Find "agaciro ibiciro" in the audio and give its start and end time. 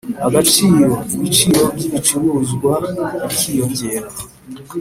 0.27-1.61